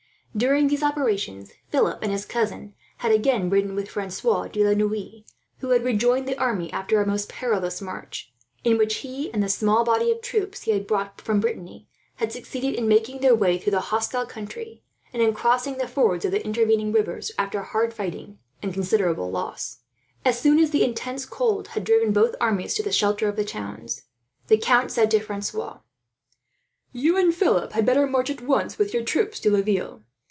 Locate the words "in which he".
8.63-9.29